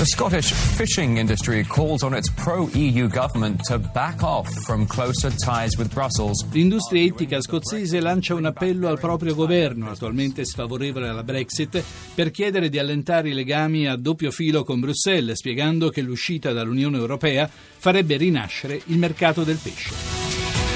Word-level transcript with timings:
The 0.00 0.06
Scottish 0.06 0.50
fishing 0.50 1.18
industry 1.18 1.62
calls 1.62 2.02
on 2.02 2.14
its 2.14 2.30
pro-EU 2.30 3.06
government 3.06 3.60
to 3.64 3.78
back 3.78 4.22
off 4.22 4.48
from 4.64 4.86
closer 4.86 5.30
ties 5.30 5.76
with 5.76 5.92
Brussels. 5.92 6.42
L'industria 6.52 7.02
ittica 7.02 7.42
scozzese 7.42 8.00
lancia 8.00 8.32
un 8.32 8.46
appello 8.46 8.88
al 8.88 8.98
proprio 8.98 9.34
governo, 9.34 9.90
attualmente 9.90 10.46
sfavorevole 10.46 11.06
alla 11.06 11.22
Brexit, 11.22 11.84
per 12.14 12.30
chiedere 12.30 12.70
di 12.70 12.78
allentare 12.78 13.28
i 13.28 13.34
legami 13.34 13.88
a 13.88 13.96
doppio 13.96 14.30
filo 14.30 14.64
con 14.64 14.80
Bruxelles, 14.80 15.36
spiegando 15.36 15.90
che 15.90 16.00
l'uscita 16.00 16.52
dall'Unione 16.52 16.96
Europea 16.96 17.46
farebbe 17.50 18.16
rinascere 18.16 18.80
il 18.86 18.96
mercato 18.96 19.44
del 19.44 19.58
pesce. 19.62 20.19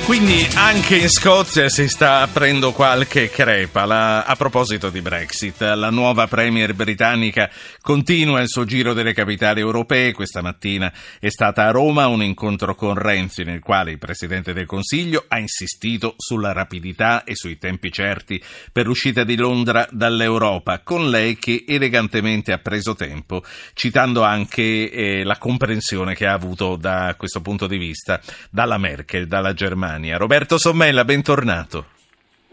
Quindi 0.05 0.46
anche 0.57 0.96
in 0.96 1.09
Scozia 1.09 1.70
si 1.70 1.89
sta 1.89 2.20
aprendo 2.20 2.73
qualche 2.73 3.30
crepa. 3.30 3.87
La, 3.87 4.25
a 4.25 4.37
proposito 4.37 4.91
di 4.91 5.00
Brexit, 5.00 5.62
la 5.62 5.88
nuova 5.88 6.27
Premier 6.27 6.75
britannica 6.75 7.50
continua 7.80 8.43
il 8.43 8.48
suo 8.48 8.66
giro 8.66 8.93
delle 8.93 9.14
capitali 9.14 9.61
europee. 9.61 10.12
Questa 10.12 10.42
mattina 10.42 10.92
è 11.19 11.30
stata 11.30 11.64
a 11.64 11.70
Roma 11.70 12.06
un 12.06 12.23
incontro 12.23 12.75
con 12.75 12.95
Renzi 12.95 13.45
nel 13.45 13.61
quale 13.61 13.92
il 13.92 13.98
Presidente 13.98 14.52
del 14.52 14.66
Consiglio 14.66 15.25
ha 15.27 15.38
insistito 15.38 16.16
sulla 16.19 16.52
rapidità 16.52 17.25
e 17.25 17.34
sui 17.34 17.56
tempi 17.56 17.91
certi 17.91 18.41
per 18.70 18.84
l'uscita 18.84 19.25
di 19.25 19.36
Londra 19.36 19.89
dall'Europa, 19.91 20.80
con 20.80 21.09
lei 21.09 21.39
che 21.39 21.64
elegantemente 21.66 22.52
ha 22.52 22.59
preso 22.59 22.95
tempo, 22.95 23.42
citando 23.73 24.23
anche 24.23 24.91
eh, 24.91 25.25
la 25.25 25.39
comprensione 25.39 26.14
che 26.14 26.27
ha 26.27 26.34
avuto 26.34 26.77
da 26.77 27.14
questo 27.16 27.41
punto 27.41 27.66
di 27.66 27.78
vista 27.78 28.20
dalla 28.50 28.77
Merkel, 28.77 29.27
dalla 29.27 29.55
Germania. 29.55 29.92
Germania. 29.95 30.16
Roberto 30.16 30.59
Sommella, 30.59 31.05
bentornato. 31.05 31.87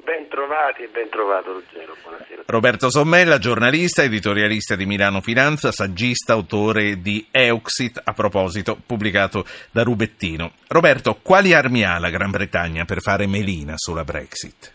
Bentrovati 0.04 0.84
e 0.84 0.88
bentrovato 0.88 1.54
Ruggero, 1.54 1.96
buonasera. 2.02 2.44
Roberto 2.46 2.90
Sommella, 2.90 3.38
giornalista, 3.40 4.04
editorialista 4.04 4.76
di 4.76 4.86
Milano 4.86 5.22
Finanza, 5.22 5.72
saggista, 5.72 6.34
autore 6.34 7.02
di 7.02 7.28
Euxit, 7.32 8.00
a 8.04 8.14
proposito, 8.14 8.78
pubblicato 8.86 9.46
da 9.72 9.84
Rubettino. 9.84 10.52
Roberto, 10.68 11.18
quali 11.22 11.54
armi 11.54 11.84
ha 11.84 11.98
la 12.00 12.10
Gran 12.10 12.30
Bretagna 12.32 12.86
per 12.86 13.02
fare 13.02 13.28
melina 13.28 13.74
sulla 13.76 14.04
Brexit? 14.04 14.72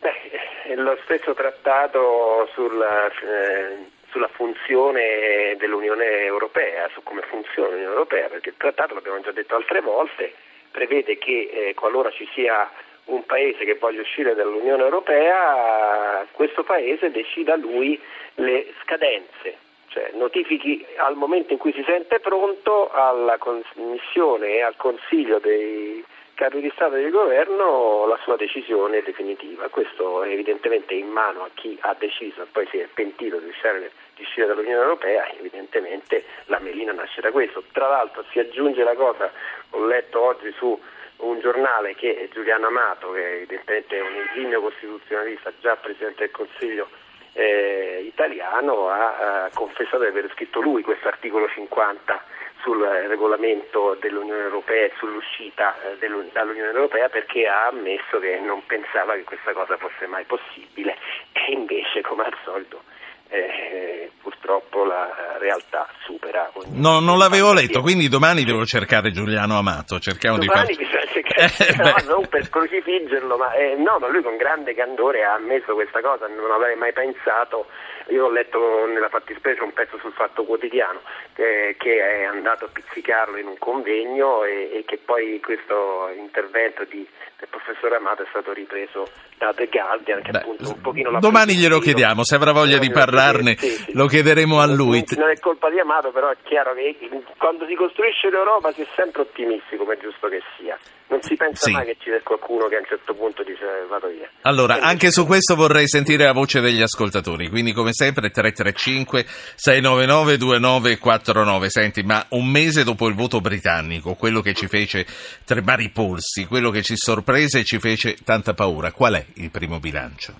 Beh, 0.00 0.74
lo 0.76 0.98
stesso 1.04 1.34
trattato 1.34 2.48
sulla, 2.52 3.06
eh, 3.08 3.90
sulla 4.10 4.28
funzione 4.28 5.56
dell'Unione 5.58 6.24
Europea, 6.24 6.88
su 6.92 7.02
come 7.02 7.22
funziona 7.22 7.70
l'Unione 7.70 7.92
Europea, 7.92 8.28
perché 8.28 8.50
il 8.50 8.56
trattato, 8.56 8.94
l'abbiamo 8.94 9.20
già 9.20 9.32
detto 9.32 9.56
altre 9.56 9.80
volte, 9.80 10.34
prevede 10.70 11.18
che 11.18 11.50
eh, 11.52 11.74
qualora 11.74 12.10
ci 12.10 12.28
sia 12.32 12.70
un 13.06 13.24
paese 13.24 13.64
che 13.64 13.74
voglia 13.74 14.00
uscire 14.00 14.34
dall'Unione 14.34 14.82
Europea, 14.82 16.26
questo 16.32 16.64
paese 16.64 17.10
decida 17.10 17.56
lui 17.56 18.00
le 18.36 18.72
scadenze, 18.82 19.56
cioè 19.88 20.10
notifichi 20.14 20.84
al 20.96 21.14
momento 21.14 21.52
in 21.52 21.58
cui 21.58 21.72
si 21.72 21.84
sente 21.86 22.18
pronto 22.20 22.90
alla 22.90 23.38
Commissione 23.38 24.54
e 24.54 24.62
al 24.62 24.76
Consiglio 24.76 25.38
dei 25.38 26.04
capi 26.36 26.60
di 26.60 26.70
Stato 26.74 26.96
e 26.96 27.02
di 27.02 27.10
Governo 27.10 28.04
la 28.06 28.18
sua 28.22 28.36
decisione 28.36 29.02
definitiva. 29.02 29.68
Questo 29.68 30.22
è 30.22 30.28
evidentemente 30.28 30.92
in 30.92 31.08
mano 31.08 31.44
a 31.44 31.50
chi 31.54 31.78
ha 31.80 31.96
deciso 31.98 32.42
e 32.42 32.46
poi 32.52 32.66
si 32.70 32.76
è 32.76 32.86
pentito 32.92 33.38
di 33.38 33.48
uscire, 33.48 33.90
di 34.14 34.22
uscire 34.22 34.46
dall'Unione 34.46 34.82
Europea, 34.82 35.32
evidentemente 35.32 36.24
la 36.44 36.58
melina 36.58 36.92
nasce 36.92 37.22
da 37.22 37.32
questo. 37.32 37.64
Tra 37.72 37.88
l'altro 37.88 38.22
si 38.30 38.38
aggiunge 38.38 38.84
la 38.84 38.94
cosa 38.94 39.32
ho 39.70 39.86
letto 39.86 40.20
oggi 40.20 40.52
su 40.58 40.78
un 41.16 41.40
giornale 41.40 41.94
che 41.94 42.28
Giuliano 42.30 42.66
Amato, 42.66 43.12
che 43.12 43.36
evidentemente 43.36 43.96
è 43.96 44.02
un 44.02 44.14
insigno 44.16 44.60
costituzionalista, 44.60 45.50
già 45.60 45.74
Presidente 45.76 46.24
del 46.24 46.30
Consiglio 46.32 46.88
eh, 47.32 48.02
italiano, 48.04 48.90
ha, 48.90 49.44
ha 49.44 49.50
confessato 49.54 50.00
di 50.00 50.08
aver 50.08 50.30
scritto 50.34 50.60
lui 50.60 50.82
questo 50.82 51.08
articolo 51.08 51.48
50 51.48 52.24
sul 52.60 52.82
regolamento 52.82 53.96
dell'Unione 54.00 54.42
Europea 54.42 54.86
e 54.86 54.92
sull'uscita 54.98 55.98
eh, 55.98 56.08
dall'Unione 56.32 56.70
Europea 56.70 57.08
perché 57.08 57.46
ha 57.46 57.66
ammesso 57.66 58.18
che 58.18 58.38
non 58.38 58.64
pensava 58.66 59.14
che 59.14 59.24
questa 59.24 59.52
cosa 59.52 59.76
fosse 59.76 60.06
mai 60.06 60.24
possibile. 60.24 60.96
E 61.32 61.52
invece 61.52 62.00
come 62.00 62.24
al 62.24 62.36
solito 62.44 62.82
eh, 63.28 64.10
purtroppo 64.36 64.84
la 64.84 65.36
realtà 65.38 65.86
supera 66.04 66.50
ogni 66.54 66.78
No, 66.78 67.00
non 67.00 67.18
l'avevo 67.18 67.52
letto, 67.52 67.80
quindi 67.80 68.08
domani 68.08 68.44
devo 68.44 68.64
cercare 68.64 69.10
Giuliano 69.10 69.58
Amato. 69.58 69.98
Cerchiamo 69.98 70.38
domani 70.38 70.76
di 70.76 70.84
far... 70.84 70.84
bisogna 70.84 71.48
cercare, 71.48 72.04
no, 72.04 72.14
non 72.14 72.28
per 72.28 72.48
crocifiggerlo, 72.48 73.36
ma, 73.36 73.52
eh, 73.54 73.74
no, 73.76 73.98
ma 73.98 74.08
lui 74.08 74.22
con 74.22 74.36
grande 74.36 74.74
candore 74.74 75.24
ha 75.24 75.34
ammesso 75.34 75.74
questa 75.74 76.00
cosa, 76.00 76.26
non 76.26 76.50
avrei 76.50 76.76
mai 76.76 76.92
pensato 76.92 77.66
io 78.08 78.26
ho 78.26 78.30
letto 78.30 78.86
nella 78.86 79.08
fattispecie 79.08 79.62
un 79.62 79.72
pezzo 79.72 79.98
sul 79.98 80.12
Fatto 80.12 80.44
Quotidiano 80.44 81.00
eh, 81.34 81.74
che 81.76 81.98
è 81.98 82.24
andato 82.24 82.66
a 82.66 82.68
pizzicarlo 82.72 83.36
in 83.36 83.46
un 83.46 83.58
convegno 83.58 84.44
e, 84.44 84.70
e 84.72 84.84
che 84.86 85.00
poi 85.04 85.40
questo 85.40 86.08
intervento 86.16 86.84
di, 86.84 87.06
del 87.36 87.48
professore 87.48 87.96
Amato 87.96 88.22
è 88.22 88.26
stato 88.28 88.52
ripreso 88.52 89.08
da 89.38 89.52
The 89.52 89.66
Guardian 89.66 90.22
Beh, 90.22 90.38
appunto 90.38 90.68
un 90.68 90.80
pochino 90.80 91.10
l'ha 91.10 91.18
Domani 91.18 91.54
glielo 91.54 91.80
chiediamo, 91.80 92.22
se 92.22 92.36
avrà 92.36 92.52
voglia 92.52 92.78
di 92.78 92.90
parlarne 92.90 93.56
sì, 93.56 93.70
sì. 93.70 93.92
lo 93.94 94.06
chiederemo 94.26 94.58
a 94.58 94.66
lui. 94.66 95.04
Non 95.16 95.30
è 95.30 95.38
colpa 95.38 95.70
di 95.70 95.78
Amato, 95.78 96.10
però 96.10 96.30
è 96.30 96.36
chiaro 96.42 96.74
che 96.74 96.96
quando 97.38 97.64
si 97.66 97.74
costruisce 97.74 98.28
l'Europa 98.28 98.72
si 98.72 98.82
è 98.82 98.86
sempre 98.96 99.22
ottimisti, 99.22 99.76
come 99.76 99.94
è 99.94 99.98
giusto 99.98 100.28
che 100.28 100.42
sia 100.58 100.76
non 101.08 101.22
si 101.22 101.36
pensa 101.36 101.66
sì. 101.66 101.70
mai 101.70 101.84
che 101.84 101.96
ci 102.00 102.10
sia 102.10 102.20
qualcuno 102.24 102.66
che 102.66 102.74
a 102.74 102.78
un 102.80 102.84
certo 102.84 103.14
punto 103.14 103.44
dice 103.44 103.62
vado 103.88 104.08
via. 104.08 104.28
Allora, 104.42 104.80
anche 104.80 105.12
su 105.12 105.24
questo 105.24 105.54
vorrei 105.54 105.86
sentire 105.86 106.24
la 106.24 106.32
voce 106.32 106.60
degli 106.60 106.82
ascoltatori, 106.82 107.48
quindi 107.48 107.72
come 107.72 107.92
sempre 107.92 108.30
335 108.30 109.24
699 109.54 110.36
2949. 110.36 111.70
Senti, 111.70 112.02
ma 112.02 112.26
un 112.30 112.50
mese 112.50 112.82
dopo 112.82 113.06
il 113.06 113.14
voto 113.14 113.40
britannico, 113.40 114.14
quello 114.14 114.40
che 114.40 114.52
ci 114.52 114.66
fece 114.66 115.06
tremare 115.44 115.84
i 115.84 115.90
polsi, 115.90 116.44
quello 116.46 116.70
che 116.70 116.82
ci 116.82 116.96
sorprese 116.96 117.60
e 117.60 117.64
ci 117.64 117.78
fece 117.78 118.16
tanta 118.24 118.52
paura, 118.54 118.90
qual 118.90 119.14
è 119.14 119.24
il 119.34 119.50
primo 119.52 119.78
bilancio? 119.78 120.34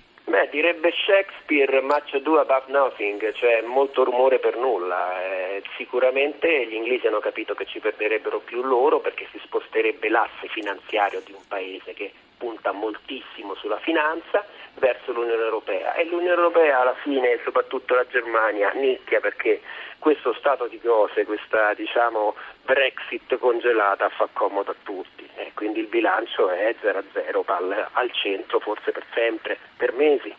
Direbbe 0.57 0.91
Shakespeare 1.05 1.81
much 1.81 2.15
ado 2.15 2.39
about 2.39 2.65
nothing, 2.69 3.31
cioè 3.33 3.61
molto 3.61 4.03
rumore 4.03 4.39
per 4.39 4.57
nulla. 4.57 5.23
Eh, 5.23 5.61
sicuramente 5.77 6.65
gli 6.65 6.73
inglesi 6.73 7.05
hanno 7.05 7.19
capito 7.19 7.53
che 7.53 7.67
ci 7.67 7.79
perderebbero 7.79 8.39
più 8.39 8.63
loro 8.63 8.99
perché 8.99 9.27
si 9.31 9.39
sposterebbe 9.43 10.09
l'asse 10.09 10.47
finanziario 10.47 11.21
di 11.23 11.31
un 11.31 11.43
paese 11.47 11.93
che 11.93 12.11
punta 12.37 12.71
moltissimo 12.71 13.55
sulla 13.55 13.79
finanza 13.79 14.45
verso 14.75 15.11
l'Unione 15.11 15.43
Europea 15.43 15.93
e 15.93 16.05
l'Unione 16.05 16.35
Europea 16.35 16.81
alla 16.81 16.95
fine, 17.01 17.39
soprattutto 17.43 17.95
la 17.95 18.05
Germania, 18.07 18.71
nicchia 18.71 19.19
perché 19.19 19.61
questo 19.99 20.33
stato 20.37 20.67
di 20.67 20.79
cose, 20.79 21.25
questa 21.25 21.73
diciamo, 21.73 22.35
Brexit 22.63 23.37
congelata 23.37 24.09
fa 24.09 24.27
comodo 24.31 24.71
a 24.71 24.75
tutti 24.83 25.27
e 25.35 25.51
quindi 25.53 25.79
il 25.79 25.87
bilancio 25.87 26.49
è 26.49 26.75
0 26.79 26.99
a 26.99 27.03
0 27.11 27.43
al, 27.47 27.87
al 27.93 28.11
centro 28.13 28.59
forse 28.59 28.91
per 28.91 29.05
sempre, 29.13 29.57
per 29.75 29.93
mesi. 29.93 30.33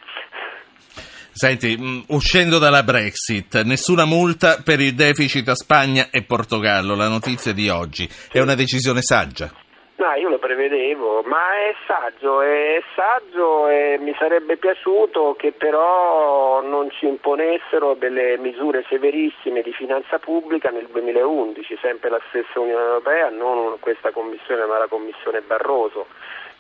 Senti, 1.33 1.77
mm, 1.79 2.01
uscendo 2.09 2.59
dalla 2.59 2.83
Brexit, 2.83 3.63
nessuna 3.63 4.05
multa 4.05 4.61
per 4.65 4.81
il 4.81 4.95
deficit 4.95 5.49
a 5.49 5.55
Spagna 5.55 6.09
e 6.11 6.25
Portogallo, 6.25 6.97
la 6.97 7.07
notizia 7.07 7.53
di 7.53 7.69
oggi. 7.69 8.09
È 8.33 8.41
una 8.41 8.57
decisione 8.57 9.03
saggia? 9.03 9.67
No, 9.99 10.15
io 10.15 10.29
lo 10.29 10.39
prevedevo, 10.39 11.23
ma 11.25 11.57
è 11.57 11.75
saggio, 11.85 12.41
è 12.41 12.81
saggio 12.95 13.67
e 13.67 13.99
mi 13.99 14.15
sarebbe 14.17 14.57
piaciuto 14.57 15.35
che 15.37 15.51
però 15.51 16.63
non 16.63 16.89
ci 16.93 17.09
imponessero 17.09 17.95
delle 17.95 18.39
misure 18.39 18.85
severissime 18.89 19.61
di 19.61 19.73
finanza 19.73 20.21
pubblica 20.21 20.71
nel 20.71 20.87
2011, 20.87 21.79
sempre 21.81 22.11
la 22.11 22.21
stessa 22.29 22.61
Unione 22.61 22.85
Europea, 22.85 23.29
non 23.31 23.81
questa 23.81 24.13
Commissione 24.13 24.67
ma 24.67 24.79
la 24.79 24.87
Commissione 24.87 25.41
Barroso. 25.41 26.07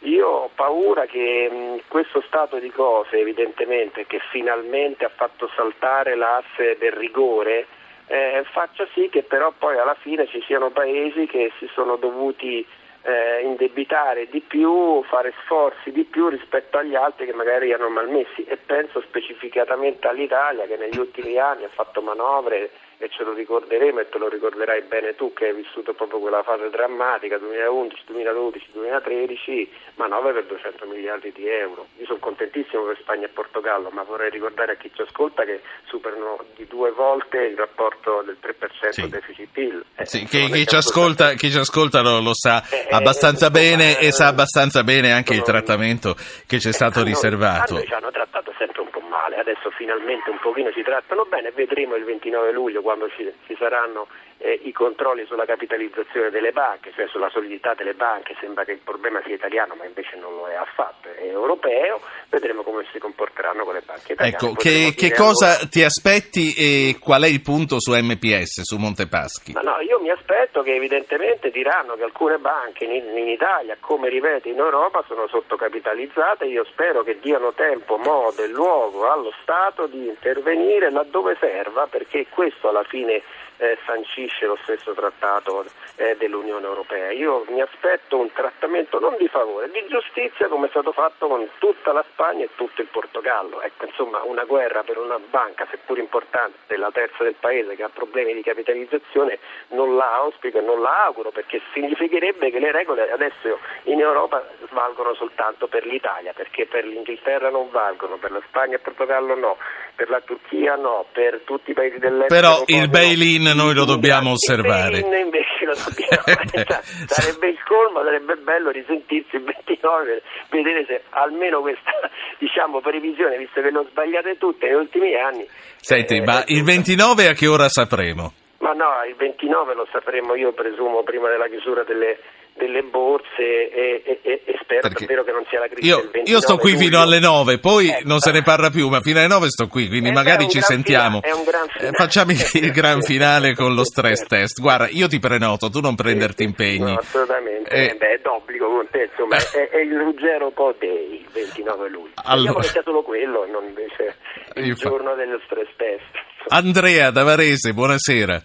Io 0.00 0.26
ho 0.26 0.50
paura 0.53 1.06
che 1.06 1.81
questo 1.87 2.20
stato 2.26 2.59
di 2.59 2.70
cose, 2.72 3.19
evidentemente, 3.19 4.05
che 4.09 4.19
finalmente 4.32 5.05
ha 5.05 5.12
fatto 5.15 5.49
saltare 5.55 6.16
l'asse 6.16 6.76
del 6.76 6.93
rigore, 6.93 7.66
eh, 8.08 8.43
faccia 8.50 8.84
sì 8.94 9.08
che 9.08 9.23
però 9.23 9.52
poi 9.56 9.79
alla 9.79 9.96
fine 10.00 10.26
ci 10.26 10.43
siano 10.43 10.70
paesi 10.70 11.26
che 11.26 11.52
si 11.61 11.69
sono 11.73 11.94
dovuti 11.94 12.67
eh, 13.02 13.42
indebitare 13.42 14.28
di 14.28 14.40
più, 14.40 15.02
fare 15.04 15.32
sforzi 15.44 15.90
di 15.92 16.04
più 16.04 16.28
rispetto 16.28 16.78
agli 16.78 16.94
altri 16.94 17.26
che 17.26 17.32
magari 17.32 17.70
erano 17.70 17.90
malmessi. 17.90 18.44
E 18.44 18.56
penso 18.56 19.00
specificatamente 19.00 20.06
all'Italia 20.08 20.66
che 20.66 20.76
negli 20.76 20.98
ultimi 20.98 21.38
anni 21.38 21.64
ha 21.64 21.70
fatto 21.70 22.02
manovre 22.02 22.70
e 22.98 23.08
ce 23.10 23.22
lo 23.22 23.32
ricorderemo 23.32 24.00
e 24.00 24.08
te 24.08 24.18
lo 24.18 24.28
ricorderai 24.28 24.82
bene 24.82 25.14
tu 25.14 25.32
che 25.32 25.46
hai 25.46 25.54
vissuto 25.54 25.94
proprio 25.94 26.18
quella 26.18 26.42
fase 26.42 26.68
drammatica 26.68 27.38
2011, 27.38 28.02
2012, 28.06 28.66
2013, 28.72 29.70
manovre 29.94 30.32
per 30.32 30.46
200 30.46 30.86
miliardi 30.86 31.32
di 31.32 31.46
euro. 31.46 31.86
Io 31.98 32.06
sono 32.06 32.18
contentissimo 32.18 32.82
per 32.82 32.98
Spagna 33.00 33.26
e 33.26 33.28
Portogallo, 33.28 33.90
ma 33.90 34.02
vorrei 34.02 34.30
ricordare 34.30 34.72
a 34.72 34.74
chi 34.74 34.90
ci 34.92 35.02
ascolta 35.02 35.44
che 35.44 35.60
superano 35.86 36.44
di 36.56 36.66
due 36.66 36.90
volte 36.90 37.38
il 37.38 37.56
rapporto 37.56 38.22
del 38.26 38.36
3% 38.42 38.88
sì. 38.90 39.08
deficit-PIL. 39.08 39.84
Eh, 39.94 40.06
sì, 40.06 40.24
chi, 40.24 40.50
chi, 40.50 40.66
ci 40.66 40.74
ascolta, 40.74 41.34
chi, 41.34 41.50
ci 41.50 41.58
ascolta, 41.58 42.00
lo, 42.00 42.20
lo 42.20 42.34
sa 42.34 42.62
eh, 42.68 42.88
eh 42.88 42.94
abbastanza 42.94 43.46
eh, 43.46 43.50
bene 43.50 43.98
e 44.00 44.10
sa 44.10 44.26
abbastanza 44.26 44.82
bene 44.82 45.12
anche 45.12 45.34
sono, 45.34 45.38
il 45.38 45.44
trattamento 45.44 46.16
che 46.46 46.58
ci 46.58 46.68
è 46.68 46.72
stato 46.72 47.04
riservato. 47.04 47.80
Ci 47.80 47.92
hanno 47.92 48.10
trattato 48.10 48.52
sempre 48.58 48.82
un 48.82 48.90
po' 48.90 48.97
male. 49.19 49.37
Adesso 49.37 49.70
finalmente 49.70 50.31
un 50.31 50.38
pochino 50.38 50.70
si 50.73 50.82
trattano 50.82 51.25
bene, 51.25 51.50
vedremo 51.50 51.97
il 51.97 52.05
29 52.05 52.53
luglio 52.53 52.82
quando 52.82 53.09
ci, 53.11 53.31
ci 53.47 53.56
saranno 53.59 54.06
eh, 54.38 54.61
i 54.64 54.73
controlli 54.73 55.25
sulla 55.26 55.44
capitalizzazione 55.44 56.31
delle 56.31 56.52
banche, 56.52 56.93
cioè 56.94 57.06
sulla 57.08 57.29
solidità 57.31 57.75
delle 57.75 57.94
banche, 57.94 58.37
sembra 58.40 58.64
che 58.64 58.73
il 58.73 58.81
problema 58.82 59.20
sia 59.25 59.35
italiano 59.35 59.75
ma 59.75 59.85
invece 59.85 60.17
non 60.17 60.35
lo 60.35 60.46
è 60.46 60.55
affatto, 60.55 61.08
è 61.08 61.25
europeo, 61.25 62.00
vedremo 62.29 62.62
come 62.62 62.85
si 62.93 62.99
comporteranno 62.99 63.64
con 63.64 63.75
le 63.75 63.82
banche 63.85 64.12
italiane. 64.12 64.37
Ecco, 64.37 64.52
che, 64.55 64.94
che 64.96 65.12
cosa 65.12 65.55
allora... 65.55 65.67
ti 65.69 65.82
aspetti 65.82 66.55
e 66.55 66.96
qual 67.00 67.23
è 67.23 67.26
il 67.26 67.43
punto 67.43 67.81
su 67.81 67.93
MPS, 67.93 68.62
su 68.62 68.76
Montepaschi? 68.76 69.52
Ma 69.52 69.61
no, 69.61 69.81
io 69.81 70.00
mi 70.00 70.11
aspetto 70.11 70.62
che 70.62 70.75
evidentemente 70.75 71.50
diranno 71.50 71.94
che 71.94 72.05
alcune 72.05 72.38
banche 72.38 72.84
in, 72.84 73.17
in 73.17 73.29
Italia, 73.29 73.76
come 73.81 74.08
ripeto 74.08 74.49
in 74.49 74.58
Europa, 74.58 75.05
sono 75.06 75.26
sottocapitalizzate, 75.29 76.46
io 76.46 76.64
spero 76.64 77.02
che 77.02 77.19
diano 77.20 77.52
tempo, 77.52 77.96
modo 77.96 78.43
e 78.43 78.49
luogo 78.49 79.11
allo 79.11 79.32
Stato 79.43 79.87
di 79.87 80.06
intervenire 80.06 80.91
laddove 80.91 81.37
serva 81.41 81.87
perché 81.87 82.26
questo 82.29 82.69
alla 82.69 82.84
fine 82.84 83.23
eh, 83.58 83.78
sancisce 83.84 84.46
lo 84.46 84.58
stesso 84.62 84.93
trattato 84.93 85.64
eh, 85.96 86.16
dell'Unione 86.16 86.66
Europea. 86.66 87.10
Io 87.12 87.44
mi 87.49 87.60
aspetto 87.60 88.19
un 88.19 88.32
trattamento 88.32 88.99
non 88.99 89.16
di 89.19 89.28
favore, 89.28 89.70
di 89.70 89.84
giustizia 89.88 90.49
come 90.49 90.66
è 90.66 90.70
stato 90.70 90.93
fatto 90.93 91.26
con 91.26 91.46
tutta 91.58 91.93
la 91.93 92.05
Spagna 92.10 92.44
e 92.44 92.50
tutto 92.55 92.81
il 92.81 92.88
Portogallo. 92.90 93.60
Ecco, 93.62 93.87
insomma, 93.87 94.22
una 94.22 94.44
guerra 94.44 94.82
per 94.82 94.99
una 94.99 95.19
banca, 95.19 95.66
seppur 95.70 95.99
importante, 95.99 96.76
la 96.76 96.90
terza 96.93 97.25
del 97.25 97.37
paese 97.38 97.76
che 97.76 97.82
ha 97.82 97.88
problemi 97.88 98.32
di 98.34 98.43
capitalizzazione, 98.43 99.38
non 99.69 99.96
la 99.96 100.14
auspico 100.16 100.58
e 100.58 100.62
non 100.62 100.81
la 100.81 101.05
auguro 101.05 101.31
perché 101.31 101.60
significherebbe 101.72 102.50
che 102.50 102.58
le 102.58 102.72
regole 102.72 103.10
adesso 103.10 103.58
in 103.84 104.00
Europa 104.00 104.46
valgono 104.70 105.14
soltanto 105.14 105.66
per 105.66 105.84
l'Italia, 105.84 106.32
perché 106.32 106.66
per 106.66 106.84
l'Inghilterra 106.84 107.50
non 107.50 107.70
valgono, 107.70 108.16
per 108.16 108.31
la 108.31 108.43
Spagna 108.46 108.75
e 108.75 108.76
il 108.76 108.82
Portogallo 108.82 109.34
no, 109.34 109.56
per 109.94 110.08
la 110.08 110.20
Turchia 110.20 110.76
no, 110.76 111.06
per 111.12 111.40
tutti 111.44 111.70
i 111.70 111.75
paesi 111.75 111.99
dell'est. 111.99 112.28
Però 112.28 112.62
il 112.66 112.88
bail-in 112.88 113.47
noi 113.54 113.74
lo 113.74 113.84
dobbiamo 113.84 114.32
osservare. 114.32 114.98
invece 114.98 115.64
lo 115.64 115.74
dobbiamo 115.74 116.24
eh, 116.52 116.66
sarebbe 117.06 117.48
il 117.48 117.58
colmo, 117.64 118.02
sarebbe 118.02 118.36
bello 118.36 118.70
risentirsi 118.70 119.36
il 119.36 119.44
29, 119.44 120.22
vedere 120.50 120.84
se 120.86 121.02
almeno 121.10 121.60
questa 121.60 121.92
diciamo, 122.38 122.80
previsione, 122.80 123.38
visto 123.38 123.60
che 123.60 123.70
le 123.70 123.78
ho 123.78 123.86
sbagliate 123.88 124.36
tutte 124.38 124.66
negli 124.66 124.76
ultimi 124.76 125.14
anni. 125.14 125.46
Senti, 125.76 126.16
eh, 126.16 126.22
ma 126.22 126.42
il 126.46 126.62
29 126.62 127.28
a 127.28 127.32
che 127.32 127.46
ora 127.46 127.68
sapremo? 127.68 128.32
Ma 128.58 128.72
no, 128.72 129.05
il 129.08 129.14
29 129.14 129.75
lo 129.75 129.87
sapremo 129.93 130.34
io 130.34 130.52
presumo 130.52 131.02
prima 131.02 131.28
della 131.28 131.49
chiusura 131.49 131.84
delle 131.84 132.19
delle 132.58 132.82
borse 132.82 133.70
e, 133.70 134.02
e, 134.05 134.43
e 134.44 134.58
spero 134.60 134.82
Perché 134.82 135.06
davvero 135.06 135.25
che 135.25 135.32
non 135.32 135.44
sia 135.49 135.60
la 135.60 135.69
crisi 135.69 135.87
io, 135.87 136.10
io 136.25 136.40
sto 136.40 136.58
qui 136.58 136.72
luglio. 136.72 136.84
fino 136.84 137.00
alle 137.00 137.20
9, 137.20 137.58
poi 137.58 137.88
eh, 137.88 138.00
non 138.05 138.19
se 138.19 138.32
ne 138.32 138.43
parla 138.43 138.69
più, 138.69 138.88
ma 138.88 139.00
fino 139.00 139.20
alle 139.20 139.28
9 139.28 139.49
sto 139.49 139.69
qui, 139.69 139.88
quindi 139.88 140.10
eh, 140.10 140.12
magari 140.12 140.49
ci 140.49 140.60
sentiamo. 140.60 141.20
Finale, 141.20 141.88
eh, 141.88 141.93
facciamo 141.93 142.32
il 142.32 142.72
gran 142.75 143.00
finale 143.00 143.55
con 143.55 143.75
lo 143.75 143.84
stress 143.84 144.26
test. 144.26 144.60
Guarda, 144.60 144.88
io 144.90 145.08
ti 145.08 145.19
prenoto, 145.19 145.70
tu 145.70 145.81
non 145.81 145.94
prenderti 145.94 146.43
impegni. 146.43 146.93
No, 146.93 146.99
assolutamente, 146.99 147.70
eh, 147.70 147.94
beh, 147.96 148.08
è 148.08 148.19
d'obbligo 148.19 148.69
con 148.69 148.88
te, 148.90 149.08
insomma, 149.10 149.37
è, 149.55 149.69
è, 149.70 149.78
il 149.78 149.96
Ruggero 149.96 150.50
Po 150.50 150.75
Day, 150.76 151.20
il 151.20 151.28
29 151.32 151.88
luglio. 151.88 152.12
Allora... 152.25 152.60
che 152.60 152.66
sia 152.66 152.82
solo 152.82 153.02
quello 153.02 153.44
e 153.44 153.50
non 153.50 153.64
invece 153.64 154.16
il 154.56 154.66
Infa... 154.66 154.88
giorno 154.88 155.14
dello 155.14 155.40
stress 155.44 155.70
test. 155.76 156.27
Andrea 156.50 157.10
da 157.10 157.24
Varese, 157.24 157.74
buonasera. 157.74 158.40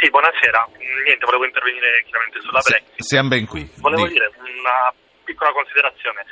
Sì, 0.00 0.08
buonasera. 0.08 0.66
Niente, 1.04 1.24
volevo 1.26 1.44
intervenire 1.44 2.02
chiaramente 2.08 2.40
sulla 2.40 2.60
Brexit. 2.64 3.00
Siamo 3.04 3.28
ben 3.28 3.46
qui. 3.46 3.68
Volevo 3.76 4.06
Dì. 4.06 4.14
dire 4.14 4.32
una 4.40 4.88
piccola 5.24 5.52
considerazione. 5.52 6.24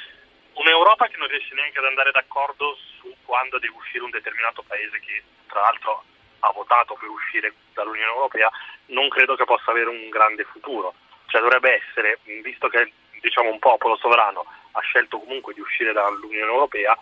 Un'Europa 0.54 1.06
che 1.08 1.18
non 1.18 1.28
riesce 1.28 1.54
neanche 1.54 1.78
ad 1.78 1.84
andare 1.84 2.12
d'accordo 2.12 2.76
su 2.96 3.12
quando 3.24 3.58
deve 3.58 3.76
uscire 3.76 4.04
un 4.04 4.10
determinato 4.10 4.64
paese 4.66 4.98
che 5.00 5.22
tra 5.48 5.60
l'altro 5.60 6.02
ha 6.40 6.50
votato 6.52 6.94
per 6.94 7.08
uscire 7.10 7.52
dall'Unione 7.74 8.10
Europea, 8.10 8.48
non 8.86 9.08
credo 9.08 9.36
che 9.36 9.44
possa 9.44 9.70
avere 9.70 9.90
un 9.90 10.08
grande 10.08 10.44
futuro. 10.44 10.94
Cioè 11.26 11.42
dovrebbe 11.42 11.76
essere, 11.76 12.20
visto 12.42 12.68
che 12.68 12.90
diciamo, 13.20 13.50
un 13.50 13.58
popolo 13.58 13.96
sovrano 13.96 14.46
ha 14.72 14.80
scelto 14.80 15.18
comunque 15.18 15.52
di 15.52 15.60
uscire 15.60 15.92
dall'Unione 15.92 16.50
Europea, 16.50 16.96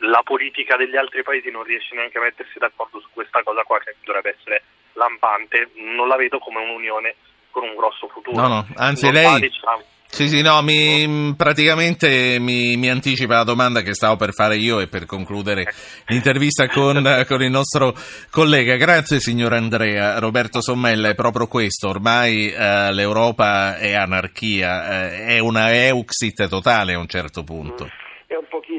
la 0.00 0.22
politica 0.22 0.76
degli 0.76 0.96
altri 0.96 1.22
paesi 1.22 1.50
non 1.50 1.62
riesce 1.62 1.94
neanche 1.94 2.18
a 2.18 2.22
mettersi 2.22 2.58
d'accordo 2.58 3.00
su 3.00 3.08
questa 3.12 3.42
cosa 3.42 3.62
qua 3.62 3.78
che 3.78 3.96
dovrebbe 4.04 4.36
essere 4.38 4.62
lampante, 4.92 5.70
non 5.74 6.08
la 6.08 6.16
vedo 6.16 6.38
come 6.38 6.60
un'unione 6.60 7.14
con 7.50 7.62
un 7.64 7.74
grosso 7.74 8.08
futuro. 8.08 8.40
No, 8.40 8.48
no, 8.48 8.66
anzi 8.76 9.04
non 9.04 9.14
lei... 9.14 9.24
Va, 9.24 9.38
diciamo, 9.38 9.82
sì, 10.08 10.28
sì, 10.28 10.40
no, 10.40 10.62
mi, 10.62 11.34
praticamente 11.36 12.38
mi, 12.38 12.76
mi, 12.76 12.88
anticipa 12.88 13.34
la 13.34 13.44
domanda 13.44 13.82
che 13.82 13.92
stavo 13.92 14.16
per 14.16 14.32
fare 14.32 14.56
io 14.56 14.80
e 14.80 14.86
per 14.86 15.04
concludere 15.04 15.66
l'intervista 16.06 16.68
con, 16.68 17.24
con, 17.26 17.42
il 17.42 17.50
nostro 17.50 17.94
collega. 18.30 18.76
Grazie 18.76 19.20
signor 19.20 19.52
Andrea. 19.52 20.18
Roberto 20.18 20.62
Sommella, 20.62 21.08
è 21.08 21.14
proprio 21.14 21.48
questo, 21.48 21.88
ormai 21.88 22.50
eh, 22.50 22.92
l'Europa 22.92 23.76
è 23.76 23.94
anarchia, 23.94 25.10
eh, 25.10 25.24
è 25.34 25.38
una 25.38 25.74
Euxit 25.74 26.48
totale 26.48 26.94
a 26.94 26.98
un 26.98 27.08
certo 27.08 27.42
punto. 27.42 27.90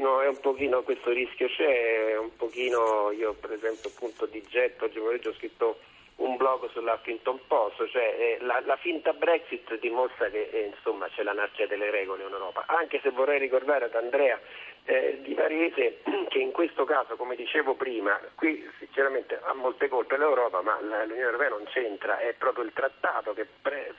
È 0.07 0.09
pochino, 0.09 0.21
è 0.21 0.27
un 0.27 0.39
pochino 0.39 0.81
questo 0.83 1.11
rischio 1.11 1.47
c'è, 1.47 2.17
un 2.17 2.33
pochino, 2.37 3.11
io 3.11 3.33
per 3.33 3.51
esempio 3.51 3.89
appunto 3.89 4.25
di 4.25 4.41
getto, 4.47 4.85
oggi 4.85 4.99
pomeriggio 4.99 5.29
ho 5.29 5.33
scritto 5.33 5.79
un 6.17 6.37
blog 6.37 6.69
sull'Huffington 6.71 7.39
Post, 7.47 7.87
cioè 7.89 8.15
eh, 8.17 8.37
la, 8.41 8.61
la, 8.65 8.75
finta 8.77 9.13
Brexit 9.13 9.77
dimostra 9.79 10.29
che 10.29 10.49
eh, 10.51 10.71
insomma, 10.75 11.07
c'è 11.09 11.23
l'anarchia 11.23 11.67
delle 11.67 11.91
regole 11.91 12.23
in 12.23 12.31
Europa, 12.31 12.63
anche 12.67 12.99
se 13.01 13.11
vorrei 13.11 13.39
ricordare 13.39 13.85
ad 13.85 13.95
Andrea 13.95 14.39
eh, 14.85 15.19
di 15.21 15.33
Varese 15.33 15.99
che 16.29 16.39
in 16.39 16.51
questo 16.51 16.85
caso, 16.85 17.15
come 17.17 17.35
dicevo 17.35 17.75
prima, 17.75 18.19
qui 18.35 18.67
sinceramente 18.79 19.39
ha 19.43 19.53
molte 19.53 19.89
colpe 19.89 20.17
l'Europa, 20.17 20.61
ma 20.61 20.79
l'Unione 20.81 21.21
Europea 21.21 21.49
non 21.49 21.65
c'entra, 21.65 22.17
è 22.19 22.33
proprio 22.33 22.63
il 22.63 22.73
trattato 22.73 23.33
che 23.33 23.45
pre- 23.61 23.93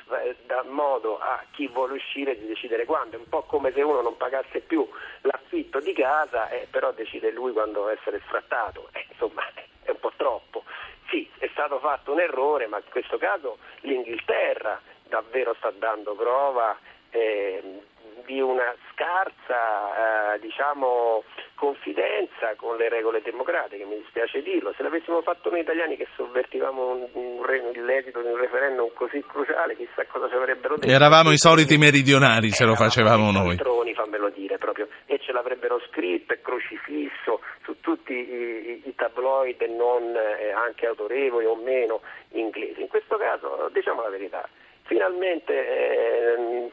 dà 0.46 0.64
modo 0.64 1.18
a 1.18 1.44
chi 1.52 1.68
vuole 1.68 1.94
uscire 1.94 2.36
di 2.38 2.46
decidere 2.46 2.84
quando, 2.84 3.16
è 3.16 3.18
un 3.18 3.28
po' 3.28 3.42
come 3.42 3.72
se 3.72 3.82
uno 3.82 4.00
non 4.00 4.16
pagasse 4.16 4.60
più 4.60 4.86
l'affitto 5.22 5.78
di 5.78 5.92
casa, 5.92 6.48
eh, 6.48 6.66
però 6.68 6.90
decide 6.92 7.30
lui 7.30 7.52
quando 7.52 7.88
essere 7.88 8.20
sfrattato, 8.24 8.88
eh, 8.92 9.06
insomma 9.10 9.42
è 9.82 9.90
un 9.90 10.00
po' 10.00 10.12
troppo. 10.16 10.57
Sì, 11.08 11.28
è 11.38 11.48
stato 11.52 11.78
fatto 11.78 12.12
un 12.12 12.20
errore, 12.20 12.66
ma 12.66 12.76
in 12.78 12.90
questo 12.90 13.16
caso 13.16 13.58
l'Inghilterra 13.80 14.80
davvero 15.08 15.54
sta 15.54 15.70
dando 15.70 16.14
prova 16.14 16.76
eh, 17.10 17.62
di 18.26 18.40
una 18.40 18.74
scarsa 18.92 20.34
eh, 20.34 20.38
diciamo, 20.40 21.24
confidenza 21.54 22.54
con 22.56 22.76
le 22.76 22.88
regole 22.88 23.22
democratiche, 23.22 23.84
mi 23.84 23.96
dispiace 23.96 24.42
dirlo. 24.42 24.72
Se 24.76 24.82
l'avessimo 24.82 25.22
fatto 25.22 25.50
noi 25.50 25.60
italiani 25.60 25.96
che 25.96 26.06
sovvertivamo 26.14 26.90
un, 26.90 27.08
un, 27.12 27.84
l'esito 27.86 28.20
di 28.20 28.28
un 28.28 28.36
referendum 28.36 28.90
così 28.92 29.24
cruciale, 29.26 29.76
chissà 29.76 30.04
cosa 30.06 30.28
ci 30.28 30.34
avrebbero 30.34 30.76
detto. 30.76 30.92
Eravamo 30.92 31.30
i 31.30 31.38
soliti 31.38 31.78
meridionali, 31.78 32.50
se 32.50 32.64
lo 32.64 32.74
facevamo 32.74 33.30
noi. 33.30 33.56
Proprio, 34.58 34.88
e 35.06 35.18
ce 35.18 35.32
l'avrebbero 35.32 35.80
scritto 35.88 36.32
e 36.32 36.40
crocifisso 36.40 37.40
su 37.62 37.80
tutti 37.80 38.12
i, 38.12 38.70
i, 38.70 38.82
i 38.88 38.94
tabloid 38.94 39.60
non 39.62 40.14
eh, 40.14 40.50
anche 40.50 40.86
autorevoli 40.86 41.46
o 41.46 41.54
meno 41.54 42.02
inglesi. 42.30 42.80
In 42.80 42.88
questo 42.88 43.16
caso 43.16 43.70
diciamo 43.72 44.02
la 44.02 44.10
verità 44.10 44.48
finalmente 44.88 45.52
eh, 45.52 46.70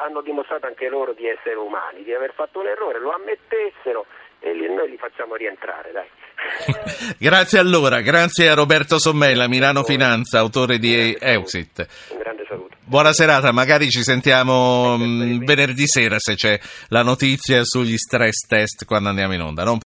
hanno 0.00 0.22
dimostrato 0.22 0.66
anche 0.66 0.88
loro 0.88 1.12
di 1.12 1.26
essere 1.26 1.56
umani, 1.56 2.04
di 2.04 2.14
aver 2.14 2.32
fatto 2.32 2.60
un 2.60 2.68
errore, 2.68 2.98
lo 3.00 3.10
ammettessero 3.10 4.06
e 4.38 4.52
noi 4.52 4.88
li 4.88 4.96
facciamo 4.96 5.34
rientrare. 5.34 5.92
Dai. 5.92 6.08
grazie 7.18 7.58
allora, 7.58 8.00
grazie 8.00 8.48
a 8.48 8.54
Roberto 8.54 8.98
Sommella, 8.98 9.48
Milano 9.48 9.82
Finanza, 9.82 10.38
autore 10.38 10.78
di 10.78 11.16
Euxit. 11.18 11.86
Un 12.10 12.18
grande 12.18 12.44
saluto. 12.48 12.74
Buona 12.88 13.12
serata, 13.12 13.50
magari 13.50 13.90
ci 13.90 14.04
sentiamo 14.04 14.96
mm, 14.96 15.44
venerdì 15.44 15.88
sera 15.88 16.18
se 16.20 16.36
c'è 16.36 16.56
la 16.88 17.02
notizia 17.02 17.64
sugli 17.64 17.96
stress 17.96 18.46
test 18.46 18.84
quando 18.84 19.08
andiamo 19.08 19.34
in 19.34 19.40
onda. 19.40 19.64
Non 19.64 19.74